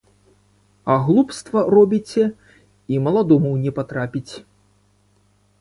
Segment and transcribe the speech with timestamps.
[0.93, 2.25] А глупства робіце,
[2.95, 4.33] і маладому не патрапіць.